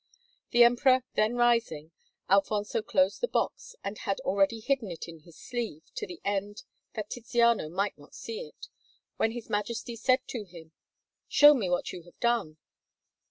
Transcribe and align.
The 0.49 0.63
Emperor 0.63 1.03
then 1.13 1.35
rising, 1.35 1.91
Alfonso 2.27 2.81
closed 2.81 3.21
the 3.21 3.27
box 3.27 3.75
and 3.83 3.99
had 3.99 4.19
already 4.21 4.59
hidden 4.59 4.89
it 4.89 5.07
in 5.07 5.19
his 5.19 5.37
sleeve, 5.37 5.83
to 5.93 6.07
the 6.07 6.19
end 6.25 6.63
that 6.95 7.11
Tiziano 7.11 7.69
might 7.69 7.99
not 7.99 8.15
see 8.15 8.41
it, 8.47 8.67
when 9.17 9.33
his 9.33 9.47
Majesty 9.47 9.95
said 9.95 10.21
to 10.29 10.43
him: 10.45 10.71
"Show 11.27 11.53
me 11.53 11.69
what 11.69 11.93
you 11.93 12.01
have 12.01 12.19
done." 12.19 12.57